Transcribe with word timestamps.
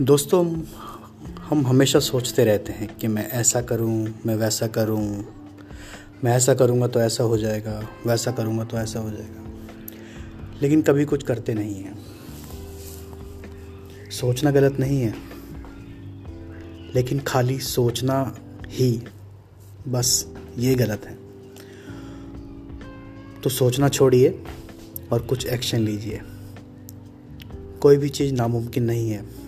दोस्तों, 0.00 0.62
हम 1.38 1.66
हमेशा 1.66 1.98
सोचते 1.98 2.44
रहते 2.44 2.72
हैं 2.72 2.96
कि 2.96 3.08
मैं 3.08 3.30
ऐसा 3.30 3.60
करूँ, 3.62 4.08
मैं 4.26 4.34
वैसा 4.36 4.66
करूँ। 4.66 5.24
मैं 6.24 6.32
ऐसा 6.32 6.54
करूँगा 6.54 6.88
तो 6.88 7.00
ऐसा 7.00 7.24
हो 7.24 7.38
जाएगा, 7.38 7.88
वैसा 8.06 8.32
करूँगा 8.32 8.64
तो 8.64 8.76
ऐसा 8.76 9.00
हो 9.00 9.10
जाएगा। 9.10 9.44
लेकिन 10.62 10.82
कभी 10.82 11.04
कुछ 11.04 11.22
करते 11.22 11.54
नहीं 11.54 11.74
हैं। 11.74 11.98
सोचना 14.10 14.50
गलत 14.50 14.80
नहीं 14.80 15.00
है, 15.00 15.14
लेकिन 16.94 17.20
खाली 17.20 17.58
सोचना 17.58 18.36
ही 18.68 19.02
बस 19.88 20.34
ये 20.58 20.74
गलत 20.74 21.06
है। 21.06 21.18
तो 23.42 23.50
सोचना 23.50 23.88
छोड़िए 23.88 24.42
और 25.12 25.22
कुछ 25.22 25.46
एक्शन 25.46 25.78
लीजिए। 25.78 26.20
कोई 27.80 27.96
भी 27.96 28.08
चीज़ 28.08 28.34
नामुमकिन 28.34 28.84
नहीं 28.84 29.10
है। 29.10 29.45